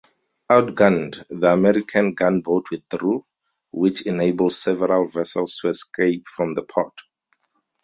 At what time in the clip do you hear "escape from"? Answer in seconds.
5.67-6.53